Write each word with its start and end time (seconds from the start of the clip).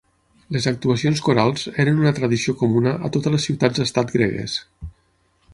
Les 0.55 0.67
actuacions 0.71 1.21
corals 1.27 1.67
eren 1.83 2.01
una 2.03 2.15
tradició 2.21 2.57
comuna 2.65 2.97
a 3.09 3.13
totes 3.19 3.37
les 3.39 3.49
ciutats-estat 3.51 4.19
gregues. 4.19 4.61